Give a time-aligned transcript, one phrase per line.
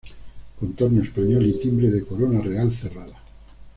[0.59, 3.21] Contorno español y timbre de corona real cerrada.